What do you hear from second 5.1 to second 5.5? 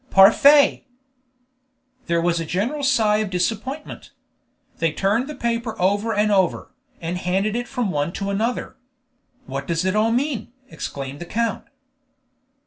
the